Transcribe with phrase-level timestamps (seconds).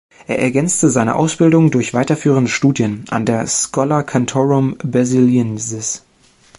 [0.25, 6.03] Er ergänzte seine Ausbildung durch weiterführende Studien an der Schola Cantorum Basiliensis.